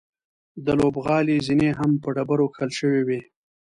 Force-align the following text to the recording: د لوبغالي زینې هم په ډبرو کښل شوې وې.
د 0.65 0.67
لوبغالي 0.79 1.37
زینې 1.47 1.69
هم 1.79 1.91
په 2.03 2.09
ډبرو 2.15 2.45
کښل 2.53 2.71
شوې 2.79 3.01
وې. 3.07 3.19